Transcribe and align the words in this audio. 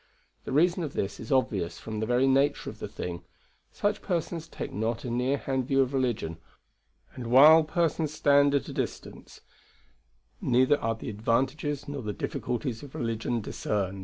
The 0.45 0.51
reason 0.51 0.81
of 0.81 0.93
this 0.93 1.19
is 1.19 1.31
obvious 1.31 1.77
from 1.77 1.99
the 1.99 2.07
very 2.07 2.25
nature 2.25 2.71
of 2.71 2.79
the 2.79 2.87
thing 2.87 3.23
such 3.71 4.01
persons 4.01 4.47
take 4.47 4.73
not 4.73 5.03
a 5.05 5.11
near 5.11 5.37
hand 5.37 5.67
view 5.67 5.81
of 5.83 5.93
religion, 5.93 6.39
and 7.13 7.27
while 7.27 7.63
persons 7.63 8.11
stand 8.11 8.55
at 8.55 8.67
a 8.67 8.73
distance 8.73 9.41
neither 10.41 10.79
are 10.79 10.95
the 10.95 11.11
advantages 11.11 11.87
nor 11.87 12.01
the 12.01 12.13
difficulties 12.13 12.81
of 12.81 12.95
religion 12.95 13.41
discerned." 13.41 13.99